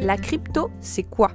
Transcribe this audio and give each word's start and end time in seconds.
La 0.00 0.16
crypto, 0.16 0.70
c'est 0.80 1.02
quoi? 1.02 1.32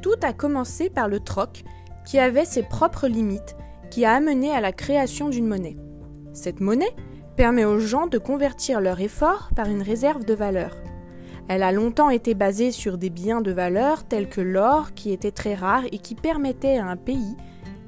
Tout 0.00 0.14
a 0.22 0.32
commencé 0.32 0.88
par 0.88 1.08
le 1.08 1.20
troc, 1.20 1.64
qui 2.06 2.18
avait 2.18 2.46
ses 2.46 2.62
propres 2.62 3.08
limites, 3.08 3.56
qui 3.90 4.06
a 4.06 4.14
amené 4.14 4.52
à 4.52 4.62
la 4.62 4.72
création 4.72 5.28
d'une 5.28 5.46
monnaie. 5.46 5.76
Cette 6.32 6.60
monnaie 6.60 6.96
permet 7.36 7.66
aux 7.66 7.78
gens 7.78 8.06
de 8.06 8.18
convertir 8.18 8.80
leur 8.80 9.00
effort 9.00 9.50
par 9.54 9.68
une 9.68 9.82
réserve 9.82 10.24
de 10.24 10.34
valeur. 10.34 10.76
Elle 11.48 11.62
a 11.62 11.72
longtemps 11.72 12.08
été 12.08 12.34
basée 12.34 12.70
sur 12.70 12.96
des 12.96 13.10
biens 13.10 13.42
de 13.42 13.52
valeur 13.52 14.04
tels 14.04 14.30
que 14.30 14.40
l'or 14.40 14.94
qui 14.94 15.12
était 15.12 15.30
très 15.30 15.54
rare 15.54 15.84
et 15.92 15.98
qui 15.98 16.14
permettait 16.14 16.78
à 16.78 16.86
un 16.86 16.96
pays 16.96 17.36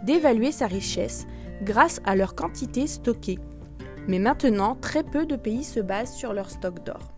d'évaluer 0.05 0.53
sa 0.53 0.67
richesse 0.67 1.27
grâce 1.63 2.01
à 2.05 2.17
leur 2.17 2.35
quantité 2.35 2.87
stockée. 2.87 3.39
Mais 4.09 4.19
maintenant, 4.19 4.77
très 4.77 5.03
peu 5.03 5.27
de 5.27 5.37
pays 5.37 5.65
se 5.65 5.81
basent 5.81 6.15
sur 6.15 6.33
leur 6.33 6.51
stock 6.51 6.85
d'or. 6.85 7.13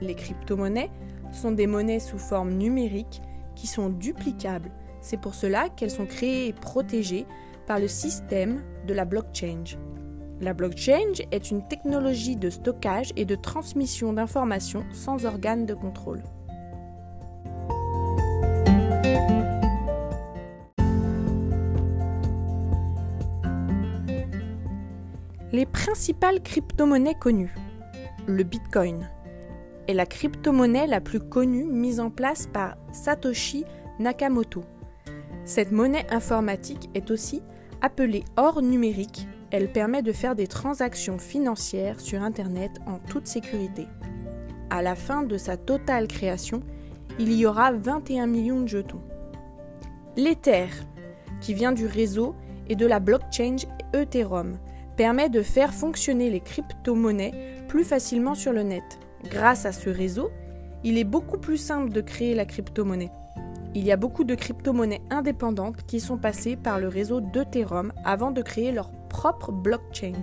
Les 0.00 0.14
crypto-monnaies 0.14 0.90
sont 1.32 1.52
des 1.52 1.66
monnaies 1.66 2.00
sous 2.00 2.18
forme 2.18 2.52
numérique 2.52 3.22
qui 3.54 3.66
sont 3.66 3.88
duplicables. 3.88 4.70
C'est 5.00 5.20
pour 5.20 5.34
cela 5.34 5.68
qu'elles 5.68 5.90
sont 5.90 6.06
créées 6.06 6.48
et 6.48 6.52
protégées 6.52 7.26
par 7.66 7.78
le 7.78 7.88
système 7.88 8.62
de 8.86 8.94
la 8.94 9.04
blockchain. 9.04 9.64
La 10.40 10.54
blockchain 10.54 11.12
est 11.32 11.50
une 11.50 11.66
technologie 11.66 12.36
de 12.36 12.48
stockage 12.48 13.12
et 13.16 13.24
de 13.24 13.34
transmission 13.34 14.12
d'informations 14.12 14.84
sans 14.92 15.26
organe 15.26 15.66
de 15.66 15.74
contrôle. 15.74 16.22
Les 25.52 25.66
principales 25.66 26.42
crypto-monnaies 26.42 27.18
connues. 27.18 27.54
Le 28.26 28.42
Bitcoin 28.42 29.08
est 29.86 29.94
la 29.94 30.06
crypto-monnaie 30.06 30.86
la 30.86 31.00
plus 31.00 31.20
connue 31.20 31.64
mise 31.64 32.00
en 32.00 32.10
place 32.10 32.46
par 32.46 32.76
Satoshi 32.92 33.64
Nakamoto. 33.98 34.62
Cette 35.44 35.72
monnaie 35.72 36.06
informatique 36.10 36.90
est 36.94 37.10
aussi 37.10 37.42
appelée 37.80 38.24
or 38.36 38.60
numérique 38.60 39.26
elle 39.50 39.72
permet 39.72 40.02
de 40.02 40.12
faire 40.12 40.34
des 40.34 40.46
transactions 40.46 41.18
financières 41.18 42.00
sur 42.00 42.22
Internet 42.22 42.72
en 42.86 42.98
toute 42.98 43.26
sécurité. 43.26 43.86
À 44.70 44.82
la 44.82 44.94
fin 44.94 45.22
de 45.22 45.38
sa 45.38 45.56
totale 45.56 46.06
création, 46.06 46.62
il 47.18 47.32
y 47.32 47.46
aura 47.46 47.72
21 47.72 48.26
millions 48.26 48.60
de 48.60 48.68
jetons. 48.68 49.00
L'Ether, 50.16 50.66
qui 51.40 51.54
vient 51.54 51.72
du 51.72 51.86
réseau 51.86 52.34
et 52.68 52.76
de 52.76 52.86
la 52.86 53.00
blockchain 53.00 53.56
Ethereum, 53.94 54.58
permet 54.98 55.28
de 55.28 55.42
faire 55.42 55.72
fonctionner 55.72 56.28
les 56.28 56.40
crypto-monnaies 56.40 57.32
plus 57.68 57.84
facilement 57.84 58.34
sur 58.34 58.52
le 58.52 58.64
net. 58.64 58.82
Grâce 59.30 59.64
à 59.64 59.70
ce 59.70 59.88
réseau, 59.88 60.32
il 60.82 60.98
est 60.98 61.04
beaucoup 61.04 61.38
plus 61.38 61.56
simple 61.56 61.90
de 61.90 62.00
créer 62.00 62.34
la 62.34 62.44
crypto-monnaie. 62.44 63.12
Il 63.76 63.84
y 63.84 63.92
a 63.92 63.96
beaucoup 63.96 64.24
de 64.24 64.34
crypto-monnaies 64.34 65.02
indépendantes 65.08 65.86
qui 65.86 66.00
sont 66.00 66.18
passées 66.18 66.56
par 66.56 66.80
le 66.80 66.88
réseau 66.88 67.20
d'Ethereum 67.20 67.92
avant 68.04 68.32
de 68.32 68.42
créer 68.42 68.72
leur 68.72 68.90
propre 69.08 69.52
blockchain. 69.52 70.14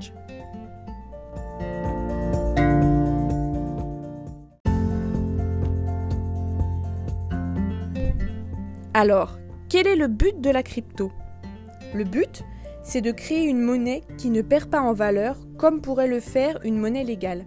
Alors, 8.94 9.40
quel 9.70 9.88
est 9.88 9.96
le 9.96 10.08
but 10.08 10.42
de 10.42 10.50
la 10.50 10.64
crypto? 10.64 11.14
Le 11.94 12.04
but, 12.04 12.44
c'est 12.86 13.02
de 13.02 13.12
créer 13.12 13.46
une 13.46 13.62
monnaie 13.62 14.04
qui 14.18 14.30
ne 14.30 14.44
perd 14.44 14.70
pas 14.70 14.80
en 14.80 14.94
valeur 14.94 15.38
comme 15.58 15.82
pourrait 15.82 16.08
le 16.08 16.20
faire 16.20 16.60
une 16.64 16.78
monnaie 16.78 17.04
légale, 17.04 17.46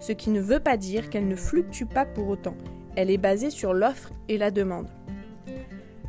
ce 0.00 0.12
qui 0.12 0.30
ne 0.30 0.40
veut 0.40 0.60
pas 0.60 0.78
dire 0.78 1.10
qu'elle 1.10 1.28
ne 1.28 1.36
fluctue 1.36 1.84
pas 1.84 2.06
pour 2.06 2.28
autant. 2.28 2.54
Elle 2.96 3.10
est 3.10 3.18
basée 3.18 3.50
sur 3.50 3.74
l'offre 3.74 4.12
et 4.28 4.38
la 4.38 4.50
demande. 4.50 4.88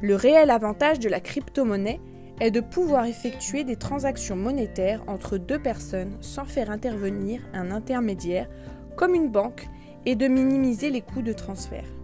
Le 0.02 0.16
réel 0.16 0.50
avantage 0.50 1.00
de 1.00 1.10
la 1.10 1.20
crypto-monnaie 1.20 2.00
est 2.40 2.52
de 2.52 2.62
pouvoir 2.62 3.04
effectuer 3.06 3.66
des 3.66 3.76
transactions 3.76 4.38
monétaires 4.38 5.04
entre 5.08 5.38
deux 5.38 5.60
personnes 5.60 6.16
sans 6.22 6.46
faire 6.46 6.72
intervenir 6.72 7.42
un 7.54 7.72
intermédiaire 7.72 8.48
comme 8.96 9.14
une 9.14 9.30
banque 9.30 9.68
et 10.06 10.16
de 10.16 10.28
minimiser 10.30 10.90
les 10.90 11.02
coûts 11.02 11.22
de 11.22 11.34
transfert. 11.34 11.99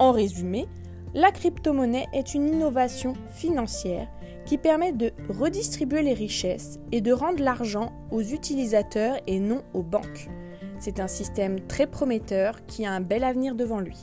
En 0.00 0.12
résumé, 0.12 0.66
la 1.12 1.30
crypto-monnaie 1.30 2.06
est 2.14 2.32
une 2.32 2.48
innovation 2.48 3.12
financière 3.34 4.08
qui 4.46 4.56
permet 4.56 4.92
de 4.92 5.12
redistribuer 5.28 6.00
les 6.00 6.14
richesses 6.14 6.80
et 6.90 7.02
de 7.02 7.12
rendre 7.12 7.44
l'argent 7.44 7.92
aux 8.10 8.22
utilisateurs 8.22 9.18
et 9.26 9.38
non 9.38 9.62
aux 9.74 9.82
banques. 9.82 10.30
C'est 10.78 11.00
un 11.00 11.06
système 11.06 11.60
très 11.66 11.86
prometteur 11.86 12.64
qui 12.64 12.86
a 12.86 12.92
un 12.92 13.02
bel 13.02 13.24
avenir 13.24 13.54
devant 13.54 13.80
lui. 13.80 13.98